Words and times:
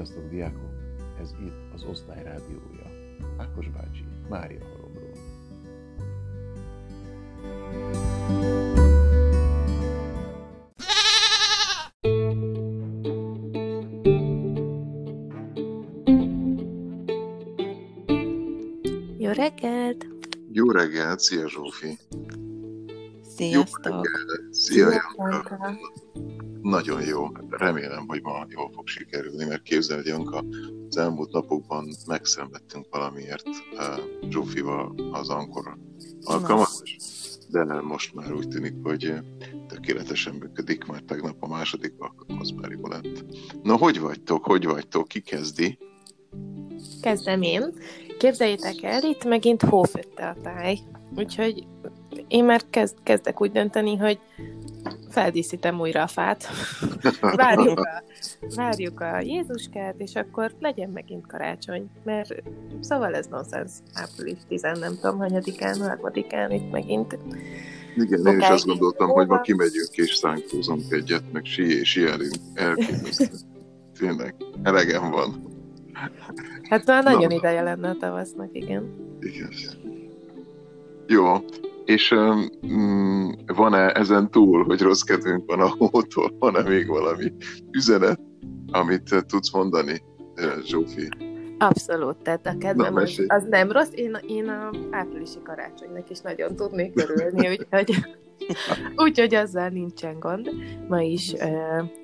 Sziasztok, 0.00 0.28
diákok! 0.30 0.70
Ez 1.20 1.30
itt 1.40 1.74
az 1.74 1.84
Osztály 1.84 2.22
Rádiója. 2.22 3.16
Ákos 3.36 3.68
bácsi, 3.68 4.04
Mária 4.28 4.64
Halomról. 4.64 5.12
Jó 19.18 19.30
reggelt! 19.30 20.06
Jó 20.52 20.70
reggelt, 20.70 21.20
szia 21.20 21.48
Zsófi! 21.48 21.98
Sziasztok! 23.36 23.84
Jó 23.84 24.00
reggelt, 24.00 24.54
szia 24.54 24.90
Szia, 24.90 25.02
Janka! 25.16 25.78
Nagyon 26.62 27.02
jó, 27.02 27.26
remélem, 27.50 28.04
hogy 28.06 28.22
ma 28.22 28.46
jól 28.48 28.70
fog 28.74 28.88
sikerülni, 28.88 29.44
mert 29.44 29.62
képzeld, 29.62 30.06
Janka, 30.06 30.44
az 30.88 30.96
elmúlt 30.96 31.32
napokban 31.32 31.88
megszenvedtünk 32.06 32.86
valamiért 32.90 33.46
uh, 33.46 34.28
Zsófival 34.28 34.94
az 35.12 35.28
Ankor 35.28 35.76
alkalmazás, 36.22 36.96
de 37.48 37.64
most 37.64 38.14
már 38.14 38.32
úgy 38.32 38.48
tűnik, 38.48 38.74
hogy 38.82 39.14
tökéletesen 39.68 40.34
működik, 40.34 40.84
mert 40.84 41.04
tegnap 41.04 41.36
a 41.40 41.48
második 41.48 41.94
alkalmaz 41.98 42.50
már 42.50 42.70
jó 42.70 42.86
lett. 42.86 43.24
Na, 43.62 43.76
hogy 43.76 44.00
vagytok, 44.00 44.44
hogy 44.44 44.64
vagytok, 44.64 45.08
ki 45.08 45.20
kezdi? 45.20 45.78
Kezdem 47.00 47.42
én. 47.42 47.74
Képzeljétek 48.18 48.82
el, 48.82 49.02
itt 49.02 49.24
megint 49.24 49.62
hófötte 49.62 50.28
a 50.28 50.36
táj. 50.42 50.78
Úgyhogy 51.16 51.66
én 52.28 52.44
már 52.44 52.62
kezd, 52.70 52.96
kezdek 53.02 53.40
úgy 53.40 53.50
dönteni, 53.50 53.96
hogy 53.96 54.18
feldíszítem 55.10 55.80
újra 55.80 56.02
a 56.02 56.06
fát. 56.06 56.44
Várjuk 57.20 57.78
a, 57.78 58.02
várjuk 58.54 59.00
a 59.00 59.20
Jézuskát, 59.20 59.94
és 59.98 60.14
akkor 60.14 60.52
legyen 60.60 60.90
megint 60.90 61.26
karácsony. 61.26 61.90
Mert 62.04 62.34
szóval 62.80 63.14
ez 63.14 63.26
nonsens. 63.26 63.72
Április 63.94 64.38
10, 64.48 64.62
nem 64.62 64.94
tudom, 65.00 65.18
hanyadikán, 65.18 65.80
harmadikán 65.80 66.50
itt 66.50 66.70
megint. 66.70 67.18
Igen, 67.96 68.26
én 68.26 68.38
is 68.38 68.48
azt 68.48 68.66
gondoltam, 68.66 69.08
hogy 69.08 69.26
ma 69.26 69.40
kimegyünk 69.40 69.90
és 69.92 70.14
szánkózunk 70.14 70.92
egyet, 70.92 71.32
meg 71.32 71.44
si 71.44 71.84
sielünk. 71.84 72.34
Elképesztő. 72.54 73.28
Tényleg, 73.98 74.34
elegem 74.62 75.10
van. 75.10 75.48
Hát 76.62 76.86
már 76.86 77.04
nagyon 77.04 77.28
Na. 77.28 77.34
ideje 77.34 77.62
lenne 77.62 77.88
a 77.88 77.96
tavasznak, 78.00 78.48
igen. 78.52 78.94
Igen. 79.20 79.50
Jó, 81.06 81.44
és 81.84 82.10
um, 82.10 83.32
van-e 83.46 83.92
ezen 83.92 84.30
túl, 84.30 84.64
hogy 84.64 84.80
rossz 84.80 85.02
kedvünk 85.02 85.44
van 85.46 85.60
a 85.60 85.74
hótól, 85.78 86.36
van-e 86.38 86.68
még 86.68 86.86
valami 86.86 87.32
üzenet, 87.70 88.20
amit 88.70 89.24
tudsz 89.26 89.52
mondani, 89.52 90.02
Zsófi? 90.64 91.08
Abszolút, 91.58 92.16
tehát 92.16 92.46
a 92.46 92.58
kedvem 92.58 92.92
Na, 92.92 93.02
az, 93.26 93.44
nem 93.48 93.72
rossz. 93.72 93.90
Én, 93.94 94.18
én 94.26 94.48
a 94.48 94.70
áprilisi 94.90 95.38
karácsonynak 95.44 96.10
is 96.10 96.20
nagyon 96.20 96.56
tudnék 96.56 96.92
örülni, 96.94 97.48
úgyhogy, 97.58 97.94
úgyhogy 98.96 99.34
azzal 99.34 99.68
nincsen 99.68 100.18
gond. 100.18 100.50
Ma 100.88 101.00
is 101.00 101.34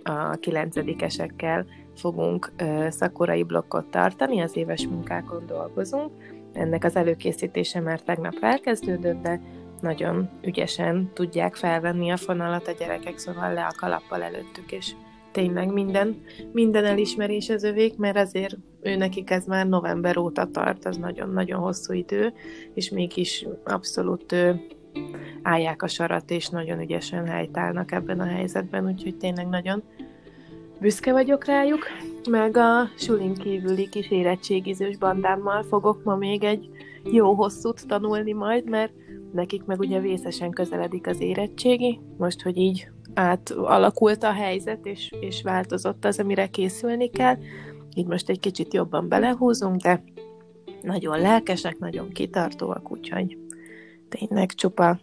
a 0.03 0.37
kilencedikesekkel 0.41 1.67
fogunk 1.97 2.53
szakorai 2.89 3.43
blokkot 3.43 3.87
tartani, 3.87 4.41
az 4.41 4.57
éves 4.57 4.87
munkákon 4.87 5.47
dolgozunk. 5.47 6.11
Ennek 6.53 6.85
az 6.85 6.97
előkészítése 6.97 7.81
már 7.81 8.01
tegnap 8.01 8.37
elkezdődött, 8.41 9.23
de 9.23 9.41
nagyon 9.81 10.29
ügyesen 10.43 11.11
tudják 11.15 11.55
felvenni 11.55 12.11
a 12.11 12.17
fonalat 12.17 12.69
a 12.69 12.73
gyerekek, 12.79 13.19
szóval 13.19 13.53
le 13.53 13.65
a 13.65 13.75
kalappal 13.77 14.23
előttük, 14.23 14.73
és 14.73 14.93
tényleg 15.33 15.73
minden, 15.73 16.23
minden 16.53 16.85
elismerés 16.85 17.49
az 17.49 17.63
övék, 17.63 17.97
mert 17.97 18.17
azért 18.17 18.57
ő 18.83 18.97
nekik 18.97 19.31
ez 19.31 19.45
már 19.45 19.67
november 19.67 20.17
óta 20.17 20.51
tart, 20.51 20.85
az 20.85 20.97
nagyon-nagyon 20.97 21.61
hosszú 21.61 21.93
idő, 21.93 22.33
és 22.75 22.91
mégis 22.91 23.47
abszolút 23.65 24.33
ő, 24.33 24.67
állják 25.43 25.83
a 25.83 25.89
sarat, 25.89 26.31
és 26.31 26.49
nagyon 26.49 26.81
ügyesen 26.81 27.27
helytállnak 27.27 27.93
ebben 27.93 28.21
a 28.21 28.27
helyzetben, 28.27 28.87
úgyhogy 28.87 29.17
tényleg 29.17 29.49
nagyon 29.49 29.83
büszke 30.81 31.13
vagyok 31.13 31.45
rájuk, 31.45 31.87
meg 32.31 32.57
a 32.57 32.89
sulin 32.97 33.35
kívüli 33.35 33.89
kis 33.89 34.11
érettségizős 34.11 34.97
bandámmal 34.97 35.63
fogok 35.63 36.05
ma 36.05 36.17
még 36.17 36.45
egy 36.45 36.69
jó 37.05 37.33
hosszút 37.33 37.87
tanulni 37.87 38.33
majd, 38.33 38.69
mert 38.69 38.93
nekik 39.33 39.65
meg 39.65 39.79
ugye 39.79 40.01
vészesen 40.01 40.51
közeledik 40.51 41.07
az 41.07 41.21
érettségi, 41.21 42.01
most, 42.19 42.43
hogy 42.43 42.57
így 42.57 42.89
átalakult 43.15 44.23
a 44.23 44.33
helyzet, 44.33 44.87
és, 44.87 45.13
és 45.21 45.43
változott 45.43 46.05
az, 46.05 46.19
amire 46.19 46.47
készülni 46.47 47.11
kell, 47.11 47.37
így 47.95 48.07
most 48.07 48.29
egy 48.29 48.41
kicsit 48.41 48.75
jobban 48.75 49.09
belehúzunk, 49.09 49.81
de 49.81 50.03
nagyon 50.83 51.21
lelkesek, 51.21 51.79
nagyon 51.79 52.09
kitartóak, 52.09 52.91
úgyhogy 52.91 53.39
tényleg 54.09 54.53
csupa, 54.53 54.99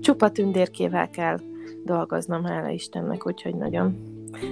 csupa 0.00 0.30
tündérkével 0.30 1.10
kell 1.10 1.38
dolgoznom, 1.84 2.44
hála 2.44 2.68
Istennek, 2.68 3.26
úgyhogy 3.26 3.54
nagyon, 3.54 3.96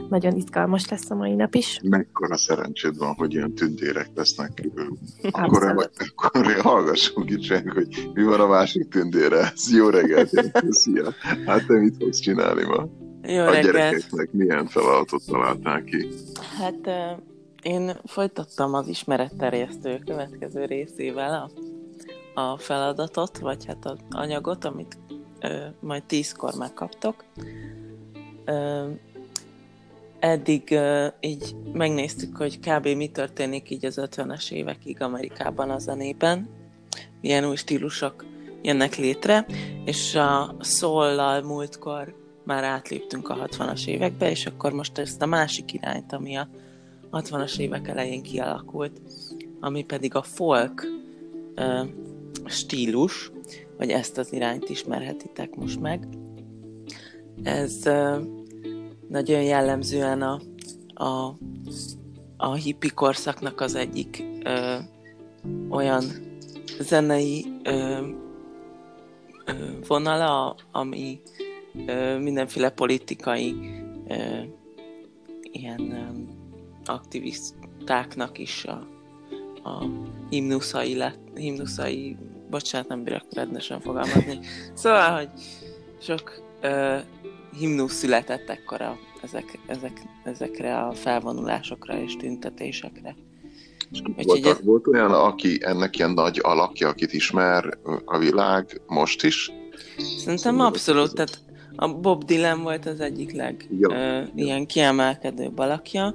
nagyon 0.09 0.37
izgalmas 0.37 0.89
lesz 0.89 1.11
a 1.11 1.15
mai 1.15 1.35
nap 1.35 1.55
is. 1.55 1.81
Mekkora 1.83 2.37
szerencséd 2.37 2.99
van, 2.99 3.15
hogy 3.15 3.35
ilyen 3.35 3.55
tündérek 3.55 4.11
lesznek. 4.15 4.69
Akkor, 5.31 5.63
Abszolút. 5.63 5.91
akkor 6.17 6.53
hallgassunk 6.61 7.31
itt 7.31 7.43
senki, 7.43 7.69
hogy 7.69 8.11
mi 8.15 8.23
van 8.23 8.41
a 8.41 8.47
másik 8.47 8.89
tündére. 8.89 9.39
Ez 9.55 9.73
jó 9.73 9.89
reggelt, 9.89 10.31
szia. 10.71 11.13
Hát 11.47 11.67
te 11.67 11.79
mit 11.79 11.95
fogsz 11.99 12.19
csinálni 12.19 12.65
ma? 12.65 12.89
Jó 13.29 13.43
A 13.43 13.51
reggelt! 13.51 13.65
gyerekeknek 13.65 14.33
milyen 14.33 14.67
feladatot 14.67 15.23
találtál 15.27 15.83
ki? 15.83 16.09
Hát 16.59 16.89
én 17.63 17.93
folytattam 18.05 18.75
az 18.75 18.89
ismeretterjesztő 18.89 19.99
következő 20.05 20.65
részével 20.65 21.51
a, 22.35 22.41
a 22.41 22.59
feladatot, 22.59 23.39
vagy 23.39 23.65
hát 23.65 23.85
az 23.87 23.99
anyagot, 24.11 24.65
amit 24.65 24.99
ö, 25.41 25.57
majd 25.81 26.05
tízkor 26.05 26.55
megkaptok. 26.59 27.25
Ö, 28.45 28.87
eddig 30.19 30.71
ö, 30.71 31.07
így 31.21 31.57
megnéztük, 31.73 32.37
hogy 32.37 32.59
kb. 32.61 32.87
mi 32.87 33.09
történik 33.09 33.71
így 33.71 33.87
az 33.87 34.01
50-es 34.01 34.51
évekig 34.51 35.03
Amerikában 35.03 35.71
a 35.71 35.79
zenében, 35.79 36.49
milyen 37.21 37.49
új 37.49 37.57
stílusok 37.57 38.25
jönnek 38.63 38.97
létre, 38.97 39.47
és 39.85 40.15
a 40.15 40.57
soul 40.61 41.41
múltkor 41.41 42.15
már 42.45 42.65
átléptünk 42.65 43.29
a 43.29 43.49
60-as 43.49 43.87
évekbe, 43.87 44.31
és 44.31 44.47
akkor 44.47 44.73
most 44.73 44.99
ezt 44.99 45.23
a 45.23 45.27
másik 45.27 45.73
irányt, 45.73 46.13
ami 46.13 46.37
a 46.37 46.49
60-as 47.13 47.59
évek 47.59 47.89
elején 47.89 48.23
kialakult, 48.23 49.01
ami 49.61 49.85
pedig 49.85 50.15
a 50.15 50.23
folk 50.23 50.87
ö, 51.55 51.83
stílus, 52.45 53.31
vagy 53.77 53.91
ezt 53.91 54.19
az 54.19 54.33
irányt 54.33 54.69
ismerhetitek 54.69 55.55
most 55.55 55.81
meg. 55.81 56.09
Ez 57.43 57.87
ö, 57.87 58.21
nagyon 59.09 59.43
jellemzően 59.43 60.23
a, 60.23 60.41
a, 60.95 61.35
a 62.37 62.55
hippi 62.55 62.89
korszaknak 62.89 63.61
az 63.61 63.75
egyik 63.75 64.25
ö, 64.45 64.77
olyan 65.69 66.05
zenei 66.81 67.47
ö, 67.63 68.07
ö, 69.45 69.53
vonala, 69.89 70.57
ami 70.73 71.21
ö, 71.87 72.19
mindenféle 72.19 72.71
politikai 72.71 73.55
ö, 74.09 74.41
ilyen 75.53 75.91
ö, 75.91 76.21
aktivistáknak 76.85 78.39
is 78.39 78.65
a, 78.65 78.87
a 79.69 79.85
himnuszai, 80.31 80.97
lett, 80.97 81.19
himnuszai, 81.35 82.17
bocsánat, 82.51 82.89
nem 82.89 83.05
bírok 83.05 83.27
rendesen 83.31 83.81
fogalmazni. 83.81 84.39
Szóval, 84.75 85.17
hogy 85.17 85.29
sok 86.01 86.43
ö, 86.61 86.97
himnusz 87.59 87.93
született 87.95 88.49
ekkora 88.49 88.99
ezek, 89.23 89.59
ezek, 89.67 90.03
ezekre 90.25 90.79
a 90.79 90.93
felvonulásokra 90.93 92.01
és 92.01 92.17
tüntetésekre. 92.17 93.17
Úgyhogy 93.93 94.25
Volt, 94.27 94.47
ez- 94.47 94.65
volt 94.65 94.87
olyan, 94.87 95.11
aki 95.13 95.59
ennek 95.61 95.99
ilyen 95.99 96.11
nagy 96.11 96.39
alakja, 96.43 96.89
akit 96.89 97.13
ismer 97.13 97.79
a 98.05 98.19
világ 98.19 98.81
most 98.87 99.25
is? 99.25 99.51
Szerintem 100.19 100.61
abszolút, 100.61 101.15
tehát 101.15 101.41
a 101.77 101.89
Bob 101.95 102.25
Dylan 102.25 102.63
volt 102.63 102.87
az 102.87 103.01
egyik 103.01 103.33
leg 103.33 103.69
Jó, 103.79 103.91
ö, 103.93 104.23
ilyen 104.35 104.67
kiemelkedő 104.67 105.51
alakja, 105.57 106.15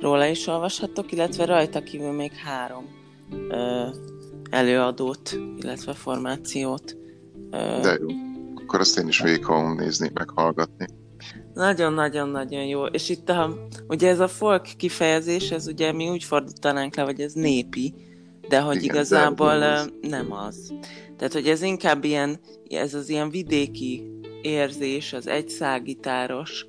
róla 0.00 0.26
is 0.26 0.46
olvashattok, 0.46 1.12
illetve 1.12 1.44
rajta 1.44 1.82
kívül 1.82 2.12
még 2.12 2.32
három 2.32 2.84
ö, 3.48 3.86
előadót, 4.50 5.38
illetve 5.58 5.92
formációt. 5.92 6.96
Ö, 7.50 7.78
De 7.82 7.98
jó. 8.00 8.08
Akkor 8.70 8.82
azt 8.82 8.98
én 8.98 9.08
is 9.08 9.20
végig 9.20 9.44
fogom 9.44 9.74
nézni, 9.74 10.10
meg 10.14 10.30
hallgatni. 10.34 10.86
Nagyon-nagyon-nagyon 11.54 12.64
jó. 12.64 12.84
És 12.84 13.08
itt 13.08 13.28
a, 13.28 13.66
ugye 13.88 14.08
ez 14.08 14.20
a 14.20 14.28
folk 14.28 14.62
kifejezés, 14.76 15.50
ez 15.50 15.66
ugye 15.66 15.92
mi 15.92 16.08
úgy 16.08 16.24
fordítanánk 16.24 16.96
le, 16.96 17.02
hogy 17.02 17.20
ez 17.20 17.32
népi, 17.32 17.94
de 18.48 18.60
hogy 18.60 18.76
Igen, 18.76 18.94
igazából 18.94 19.58
de 19.58 19.66
az. 19.66 19.92
nem 20.00 20.32
az. 20.32 20.72
Tehát, 21.16 21.32
hogy 21.32 21.48
ez 21.48 21.62
inkább 21.62 22.04
ilyen, 22.04 22.40
ez 22.68 22.94
az 22.94 23.08
ilyen 23.08 23.30
vidéki 23.30 24.02
érzés, 24.42 25.12
az 25.12 25.26
egyszágitáros, 25.26 26.66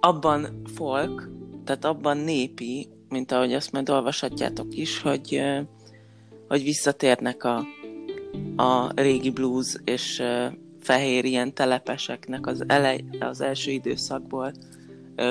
abban 0.00 0.62
folk, 0.74 1.30
tehát 1.64 1.84
abban 1.84 2.16
népi, 2.16 2.88
mint 3.08 3.32
ahogy 3.32 3.52
azt 3.52 3.72
majd 3.72 3.90
olvashatjátok 3.90 4.76
is, 4.76 5.00
hogy, 5.00 5.42
hogy 6.48 6.62
visszatérnek 6.62 7.44
a, 7.44 7.64
a 8.56 8.92
régi 8.94 9.30
blues 9.30 9.76
és 9.84 10.22
fehér 10.86 11.24
ilyen 11.24 11.54
telepeseknek 11.54 12.46
az, 12.46 12.64
elej, 12.66 13.04
az 13.20 13.40
első 13.40 13.70
időszakból 13.70 14.52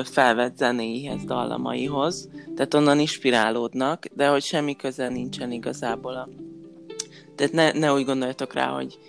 felvett 0.04 0.58
zenéihez, 0.58 1.24
dallamaihoz, 1.24 2.30
tehát 2.56 2.74
onnan 2.74 3.00
inspirálódnak, 3.00 4.06
de 4.14 4.28
hogy 4.28 4.44
semmi 4.44 4.76
köze 4.76 5.10
nincsen 5.10 5.52
igazából 5.52 6.14
a... 6.14 6.30
Tehát 7.36 7.54
ne, 7.54 7.72
ne 7.72 7.94
úgy 7.94 8.06
gondoljatok 8.06 8.54
rá, 8.54 8.68
hogy 8.68 9.00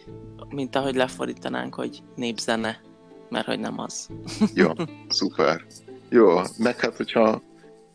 mint 0.48 0.76
ahogy 0.76 0.94
lefordítanánk, 0.94 1.75
hogy 1.75 2.02
népzene, 2.16 2.81
mert 3.28 3.46
hogy 3.46 3.58
nem 3.58 3.78
az. 3.78 4.08
Jó, 4.54 4.70
szuper. 5.08 5.64
Jó, 6.08 6.40
meg 6.58 6.81
hát, 6.81 6.96
hogyha 6.96 7.43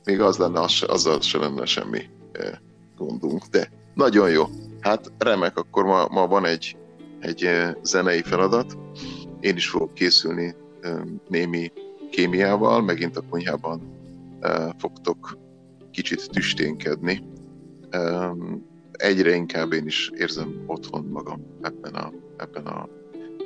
még 0.04 0.22
az 0.22 0.38
lenne, 0.38 0.60
az, 0.60 0.84
azzal 0.88 1.22
se 1.22 1.38
lenne 1.38 1.66
semmi 1.66 2.02
gondunk, 2.98 3.46
de 3.46 3.72
nagyon 3.94 4.30
jó. 4.30 4.44
Hát 4.80 5.12
remek, 5.18 5.58
akkor 5.58 5.84
ma, 5.84 6.08
ma 6.08 6.28
van 6.28 6.46
egy, 6.46 6.76
egy 7.22 7.50
zenei 7.84 8.22
feladat. 8.22 8.78
Én 9.40 9.56
is 9.56 9.70
fogok 9.70 9.94
készülni 9.94 10.56
némi 11.28 11.72
kémiával, 12.12 12.82
megint 12.82 13.18
a 13.18 13.24
konyhában 13.30 13.82
fogtok 14.78 15.38
kicsit 15.92 16.30
tüsténkedni. 16.30 17.24
Egyre 18.92 19.36
inkább 19.36 19.74
én 19.74 19.86
is 19.86 20.12
érzem 20.18 20.64
otthon 20.68 21.06
magam 21.06 21.42
ebben 21.62 21.94
a, 21.94 22.12
ebben 22.38 22.66
a 22.66 22.88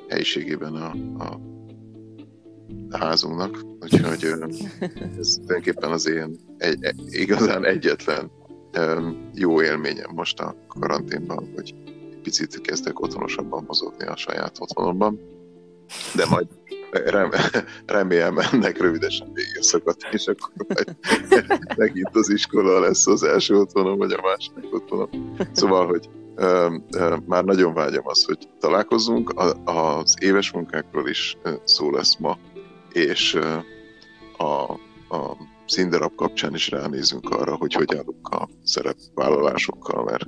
helyiségében 0.10 0.76
a, 0.76 0.96
a 1.24 1.40
házunknak, 2.98 3.66
úgyhogy 3.82 4.24
ez 5.18 5.34
tulajdonképpen 5.34 5.92
az 5.92 6.08
én 6.08 6.36
egy, 6.58 6.84
egy, 6.84 7.02
igazán 7.08 7.66
egyetlen 7.66 8.32
jó 9.34 9.62
élményem 9.62 10.12
most 10.14 10.40
a 10.40 10.56
karanténban, 10.68 11.50
hogy 11.56 11.76
picit 12.26 12.62
kezdek 12.62 13.00
otthonosabban 13.00 13.64
mozogni 13.68 14.06
a 14.06 14.16
saját 14.16 14.56
otthonomban, 14.60 15.20
de 16.16 16.26
majd 16.26 16.48
rem, 16.92 17.32
remélem 17.86 18.38
ennek 18.38 18.78
rövidesen 18.78 19.34
vége 19.34 19.62
szakadt, 19.62 20.08
és 20.12 20.28
akkor 20.28 20.66
majd 20.68 20.96
megint 21.78 22.16
az 22.16 22.30
iskola 22.30 22.80
lesz 22.80 23.08
az 23.08 23.24
első 23.24 23.56
otthonom, 23.56 23.98
vagy 23.98 24.12
a 24.12 24.22
második 24.22 24.74
otthonom. 24.74 25.36
Szóval, 25.52 25.88
hogy 25.88 26.10
ö, 26.36 26.76
ö, 26.92 27.16
már 27.26 27.44
nagyon 27.44 27.74
vágyom 27.74 28.08
azt, 28.08 28.26
hogy 28.26 28.50
találkozzunk. 28.60 29.30
A, 29.30 29.54
az 29.64 30.16
éves 30.20 30.52
munkákról 30.52 31.10
is 31.10 31.38
szó 31.64 31.92
lesz 31.92 32.18
ma, 32.18 32.38
és 32.92 33.40
a, 34.38 34.72
a 35.16 35.38
színdarab 35.68 36.16
kapcsán 36.16 36.54
is 36.54 36.70
ránézünk 36.70 37.30
arra, 37.30 37.56
hogy 37.56 37.74
hogy 37.74 37.96
állunk 37.96 38.28
a 38.28 38.50
szerepvállalásokkal, 38.64 40.04
mert 40.04 40.28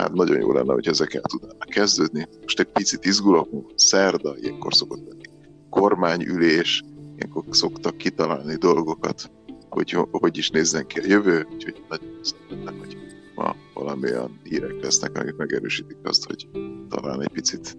hát 0.00 0.12
nagyon 0.12 0.40
jó 0.40 0.52
lenne, 0.52 0.72
hogy 0.72 0.88
ezek 0.88 1.14
el 1.14 1.20
tudnának 1.20 1.68
kezdődni. 1.68 2.28
Most 2.40 2.60
egy 2.60 2.72
picit 2.72 3.04
izgulok, 3.04 3.48
szerda, 3.74 4.34
ilyenkor 4.38 4.74
szokott 4.74 5.08
lenni 5.08 5.28
kormányülés, 5.70 6.82
ilyenkor 7.16 7.44
szoktak 7.50 7.96
kitalálni 7.96 8.54
dolgokat, 8.54 9.30
hogy 9.68 9.96
hogy 10.10 10.38
is 10.38 10.50
nézzen 10.50 10.86
ki 10.86 10.98
a 10.98 11.06
jövő, 11.06 11.46
úgyhogy 11.52 11.82
nagyon 11.88 12.18
szeretném, 12.22 12.78
hogy 12.78 12.96
ma 13.34 13.56
valamilyen 13.74 14.40
hírek 14.42 14.82
lesznek, 14.82 15.18
amik 15.18 15.36
megerősítik 15.36 15.96
azt, 16.02 16.24
hogy 16.24 16.48
talán 16.88 17.22
egy 17.22 17.28
picit 17.28 17.78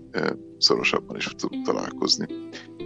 szorosabban 0.58 1.16
is 1.16 1.26
tudunk 1.26 1.66
találkozni. 1.66 2.26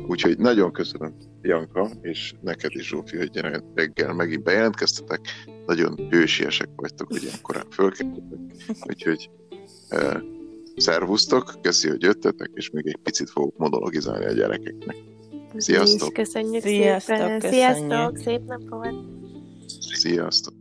Úgyhogy 0.07 0.37
nagyon 0.37 0.71
köszönöm, 0.71 1.15
Janka, 1.41 1.89
és 2.01 2.33
neked 2.41 2.71
is, 2.73 2.87
Zsófi, 2.87 3.17
hogy 3.17 3.41
reggel 3.75 4.13
megint 4.13 4.43
bejelentkeztetek. 4.43 5.21
Nagyon 5.65 6.07
hősiesek 6.09 6.69
vagytok, 6.75 7.07
hogy 7.07 7.23
ilyen 7.23 7.41
korán 7.41 7.65
fölkeltetek. 7.69 8.39
Úgyhogy 8.87 9.29
eh, 9.89 10.21
szervusztok, 10.75 11.53
köszi, 11.61 11.89
hogy 11.89 12.01
jöttetek, 12.01 12.51
és 12.53 12.69
még 12.69 12.87
egy 12.87 12.99
picit 13.03 13.29
fogok 13.29 13.57
monologizálni 13.57 14.25
a 14.25 14.31
gyerekeknek. 14.31 14.95
Sziasztok! 15.57 16.13
Köszönjük 16.13 16.61
Sziasztok, 16.61 17.15
szépen! 17.15 17.39
köszönjük. 17.39 17.53
Sziasztok! 17.53 18.17
Szép 18.17 18.41
napot! 18.45 18.93
Sziasztok! 19.79 20.53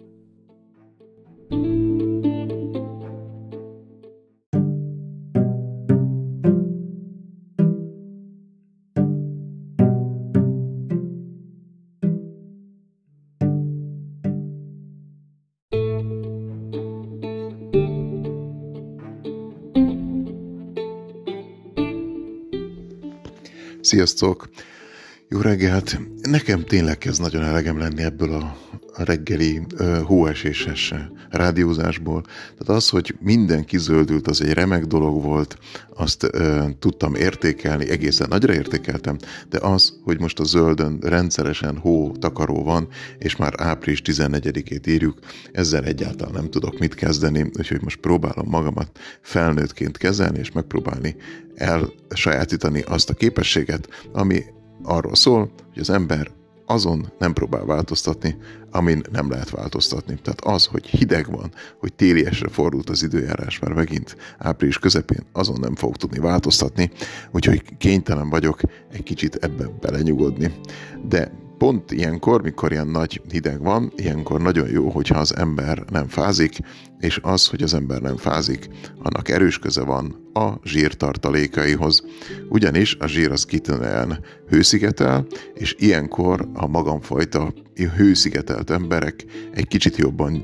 Sziasztok! 23.85 24.49
Jó 25.29 25.41
reggelt! 25.41 25.99
Nekem 26.23 26.65
tényleg 26.65 26.99
kezd 26.99 27.21
nagyon 27.21 27.43
elegem 27.43 27.79
lenni 27.79 28.03
ebből 28.03 28.33
a 28.33 28.57
reggeli 28.96 29.61
hóeséses 30.05 30.94
rádiózásból. 31.31 32.23
Tehát 32.23 32.69
az, 32.82 32.88
hogy 32.88 33.17
minden 33.20 33.64
kizöldült, 33.64 34.26
az 34.26 34.43
egy 34.43 34.52
remek 34.52 34.85
dolog 34.85 35.23
volt, 35.23 35.58
azt 35.94 36.31
tudtam 36.79 37.14
értékelni, 37.14 37.91
egészen 37.91 38.29
nagyra 38.29 38.55
értékeltem, 38.55 39.17
de 39.49 39.58
az, 39.58 39.99
hogy 40.02 40.20
most 40.20 40.41
a 40.41 40.44
zöldön 40.44 40.99
rendszeresen 41.02 41.76
hó 41.76 42.12
takaró 42.19 42.64
van, 42.64 42.88
és 43.19 43.37
már 43.37 43.52
április 43.56 44.02
14-ét 44.05 44.87
írjuk, 44.87 45.19
ezzel 45.52 45.85
egyáltalán 45.85 46.35
nem 46.35 46.50
tudok 46.50 46.79
mit 46.79 46.94
kezdeni, 46.94 47.50
úgyhogy 47.58 47.82
most 47.82 48.00
próbálom 48.00 48.49
magamat 48.49 48.99
felnőttként 49.20 49.96
kezelni, 49.96 50.38
és 50.38 50.52
megpróbálni 50.52 51.17
elsajátítani 51.55 52.81
azt 52.81 53.11
a 53.11 53.14
képességet, 53.14 53.88
ami 54.12 54.43
arról 54.82 55.14
szól, 55.14 55.50
hogy 55.73 55.81
az 55.81 55.91
ember 55.91 56.31
azon 56.67 57.13
nem 57.19 57.33
próbál 57.33 57.65
változtatni, 57.65 58.37
amin 58.71 59.03
nem 59.13 59.31
lehet 59.31 59.51
változtatni. 59.51 60.19
Tehát 60.23 60.41
az, 60.41 60.67
hogy 60.67 60.87
hideg 60.87 61.31
van, 61.31 61.53
hogy 61.79 61.93
téliesre 61.93 62.49
fordult 62.49 62.91
az 62.91 63.03
időjárás 63.03 63.59
már 63.59 63.73
megint 63.73 64.17
április 64.39 64.79
közepén, 64.79 65.23
azon 65.33 65.61
nem 65.61 65.75
fog 65.75 65.97
tudni 65.97 66.19
változtatni, 66.19 66.91
úgyhogy 67.33 67.77
kénytelen 67.77 68.29
vagyok 68.29 68.61
egy 68.93 69.03
kicsit 69.03 69.35
ebbe 69.35 69.69
belenyugodni. 69.81 70.55
De 71.09 71.33
pont 71.65 71.91
ilyenkor, 71.91 72.43
mikor 72.43 72.73
ilyen 72.73 72.87
nagy 72.87 73.21
hideg 73.31 73.63
van, 73.63 73.93
ilyenkor 73.97 74.41
nagyon 74.41 74.69
jó, 74.69 74.89
hogyha 74.89 75.19
az 75.19 75.37
ember 75.37 75.85
nem 75.91 76.09
fázik, 76.09 76.59
és 76.99 77.21
az, 77.23 77.47
hogy 77.47 77.63
az 77.63 77.75
ember 77.75 78.01
nem 78.01 78.17
fázik, 78.17 78.69
annak 79.03 79.29
erős 79.29 79.59
köze 79.59 79.85
van 79.85 80.31
a 80.33 80.53
zsír 80.65 80.94
tartalékaihoz. 80.94 82.05
Ugyanis 82.49 82.97
a 83.01 83.06
zsír 83.06 83.31
az 83.31 83.44
kitűnően 83.44 84.19
hőszigetel, 84.49 85.27
és 85.55 85.75
ilyenkor 85.79 86.49
a 86.55 86.67
magamfajta 86.67 87.53
hőszigetelt 87.97 88.71
emberek 88.71 89.25
egy 89.53 89.67
kicsit 89.67 89.97
jobban 89.97 90.43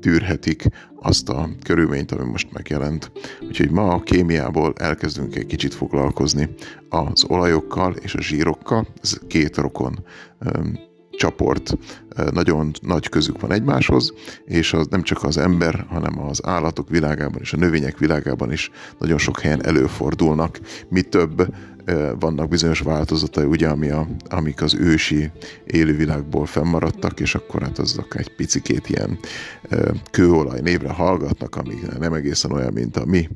tűrhetik 0.00 0.64
azt 1.00 1.28
a 1.28 1.48
körülményt, 1.62 2.12
ami 2.12 2.30
most 2.30 2.52
megjelent. 2.52 3.12
Úgyhogy 3.48 3.70
ma 3.70 3.92
a 3.92 4.02
kémiából 4.02 4.72
elkezdünk 4.76 5.36
egy 5.36 5.46
kicsit 5.46 5.74
foglalkozni 5.74 6.48
az 6.88 7.24
olajokkal 7.28 7.92
és 7.92 8.14
a 8.14 8.20
zsírokkal. 8.20 8.86
Ez 9.02 9.18
két 9.26 9.56
rokon 9.56 10.04
csoport 11.10 11.78
nagyon 12.32 12.70
nagy 12.82 13.08
közük 13.08 13.40
van 13.40 13.52
egymáshoz, 13.52 14.12
és 14.44 14.72
az 14.72 14.86
nem 14.86 15.02
csak 15.02 15.22
az 15.22 15.36
ember, 15.36 15.86
hanem 15.88 16.20
az 16.20 16.46
állatok 16.46 16.88
világában 16.88 17.40
és 17.40 17.52
a 17.52 17.56
növények 17.56 17.98
világában 17.98 18.52
is 18.52 18.70
nagyon 18.98 19.18
sok 19.18 19.40
helyen 19.40 19.64
előfordulnak. 19.64 20.60
Mi 20.88 21.02
több, 21.02 21.54
vannak 22.18 22.48
bizonyos 22.48 22.80
változatai, 22.80 23.44
ugye, 23.44 23.68
ami 23.68 23.90
a, 23.90 24.08
amik 24.28 24.62
az 24.62 24.74
ősi 24.74 25.30
élővilágból 25.64 26.46
fennmaradtak, 26.46 27.20
és 27.20 27.34
akkor 27.34 27.62
hát 27.62 27.78
azok 27.78 28.18
egy 28.18 28.34
picikét 28.34 28.88
ilyen 28.88 29.18
kőolaj 30.10 30.60
névre 30.60 30.88
hallgatnak, 30.88 31.56
ami 31.56 31.74
nem 31.98 32.12
egészen 32.12 32.52
olyan, 32.52 32.72
mint 32.72 32.96
a 32.96 33.04
mi 33.04 33.28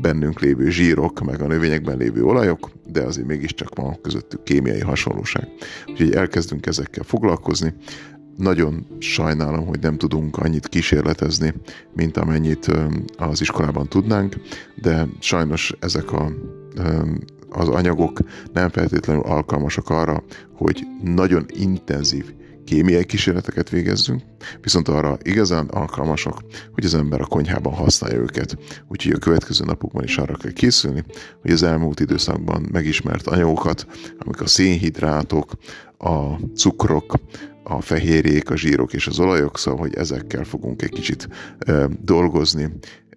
bennünk 0.00 0.40
lévő 0.40 0.70
zsírok, 0.70 1.20
meg 1.20 1.40
a 1.40 1.46
növényekben 1.46 1.96
lévő 1.96 2.24
olajok, 2.24 2.70
de 2.92 3.02
azért 3.02 3.26
mégiscsak 3.26 3.74
van 3.74 4.00
közöttük 4.00 4.42
kémiai 4.42 4.80
hasonlóság. 4.80 5.48
Úgyhogy 5.86 6.14
elkezdünk 6.14 6.66
ezekkel 6.66 7.04
foglalkozni. 7.04 7.74
Nagyon 8.36 8.86
sajnálom, 8.98 9.66
hogy 9.66 9.80
nem 9.80 9.96
tudunk 9.96 10.36
annyit 10.36 10.68
kísérletezni, 10.68 11.54
mint 11.92 12.16
amennyit 12.16 12.70
az 13.16 13.40
iskolában 13.40 13.88
tudnánk, 13.88 14.34
de 14.74 15.08
sajnos 15.18 15.74
ezek 15.80 16.12
a 16.12 16.32
az 17.54 17.68
anyagok 17.68 18.18
nem 18.52 18.68
feltétlenül 18.68 19.22
alkalmasak 19.22 19.88
arra, 19.88 20.22
hogy 20.52 20.86
nagyon 21.02 21.46
intenzív 21.48 22.34
kémiai 22.64 23.04
kísérleteket 23.04 23.70
végezzünk, 23.70 24.22
viszont 24.60 24.88
arra 24.88 25.18
igazán 25.22 25.66
alkalmasak, 25.66 26.42
hogy 26.72 26.84
az 26.84 26.94
ember 26.94 27.20
a 27.20 27.26
konyhában 27.26 27.72
használja 27.72 28.18
őket. 28.18 28.56
Úgyhogy 28.88 29.12
a 29.12 29.18
következő 29.18 29.64
napokban 29.64 30.04
is 30.04 30.16
arra 30.16 30.36
kell 30.36 30.52
készülni, 30.52 31.04
hogy 31.42 31.50
az 31.50 31.62
elmúlt 31.62 32.00
időszakban 32.00 32.68
megismert 32.72 33.26
anyagokat, 33.26 33.86
amik 34.18 34.40
a 34.40 34.46
szénhidrátok, 34.46 35.52
a 35.98 36.36
cukrok, 36.54 37.14
a 37.64 37.80
fehérjék, 37.80 38.50
a 38.50 38.56
zsírok 38.56 38.92
és 38.92 39.06
az 39.06 39.18
olajok, 39.18 39.58
szóval, 39.58 39.80
hogy 39.80 39.94
ezekkel 39.94 40.44
fogunk 40.44 40.82
egy 40.82 40.90
kicsit 40.90 41.28
dolgozni, 42.02 42.68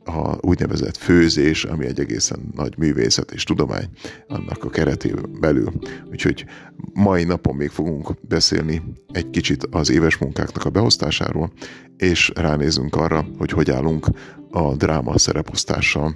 a 0.07 0.37
úgynevezett 0.41 0.97
főzés, 0.97 1.63
ami 1.63 1.85
egy 1.85 1.99
egészen 1.99 2.39
nagy 2.55 2.77
művészet 2.77 3.31
és 3.31 3.43
tudomány 3.43 3.89
annak 4.27 4.63
a 4.63 4.69
keretében 4.69 5.37
belül. 5.39 5.73
Úgyhogy 6.11 6.45
mai 6.93 7.23
napon 7.23 7.55
még 7.55 7.69
fogunk 7.69 8.13
beszélni 8.21 8.81
egy 9.11 9.29
kicsit 9.29 9.67
az 9.71 9.89
éves 9.89 10.17
munkáknak 10.17 10.65
a 10.65 10.69
beosztásáról, 10.69 11.51
és 11.97 12.31
ránézünk 12.35 12.95
arra, 12.95 13.27
hogy 13.37 13.51
hogy 13.51 13.71
állunk 13.71 14.07
a 14.51 14.75
dráma 14.75 15.17
szereposztással. 15.17 16.15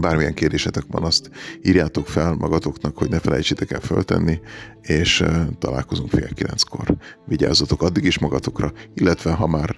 Bármilyen 0.00 0.34
kérdésetek 0.34 0.84
van, 0.88 1.02
azt 1.02 1.30
írjátok 1.62 2.06
fel 2.06 2.34
magatoknak, 2.34 2.98
hogy 2.98 3.08
ne 3.08 3.18
felejtsétek 3.18 3.70
el 3.70 3.80
föltenni, 3.80 4.40
és 4.82 5.24
találkozunk 5.58 6.10
fél 6.10 6.28
kilenckor. 6.34 6.96
Vigyázzatok 7.26 7.82
addig 7.82 8.04
is 8.04 8.18
magatokra, 8.18 8.72
illetve 8.94 9.32
ha 9.32 9.46
már 9.46 9.76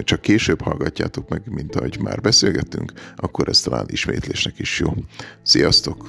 csak 0.00 0.20
később 0.20 0.60
hallgatjátok 0.60 1.28
meg, 1.28 1.42
mint 1.44 1.76
ahogy 1.76 1.98
már 2.00 2.20
beszélgettünk, 2.20 2.92
akkor 3.16 3.48
ez 3.48 3.60
talán 3.60 3.86
ismétlésnek 3.88 4.58
is 4.58 4.80
jó. 4.80 4.94
Sziasztok! 5.42 6.08